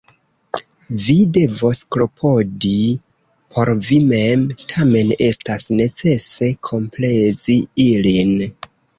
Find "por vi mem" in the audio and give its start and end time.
3.57-4.45